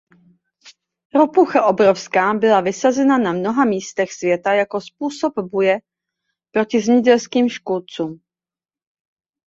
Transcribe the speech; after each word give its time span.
Ropucha 1.15 1.65
obrovská 1.67 2.33
byla 2.33 2.61
vysazena 2.61 3.17
na 3.17 3.31
mnoha 3.33 3.65
místech 3.65 4.13
světa 4.13 4.53
jako 4.53 4.81
způsob 4.81 5.33
boje 5.51 5.79
proti 6.51 6.81
zemědělským 6.81 7.49
škůdcům. 7.49 8.21